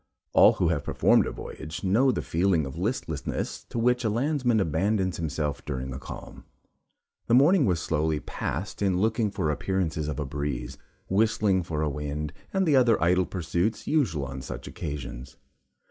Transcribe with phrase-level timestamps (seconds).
[0.33, 4.59] All who have performed a voyage, know the feeling of listlessness to which a landsman
[4.59, 6.43] abandons himself during a calm.
[7.27, 11.87] The morning was slowly passed in looking for appearances of a breeze whistling for a
[11.91, 15.37] wind, and the other idle pursuits usual on such occasions.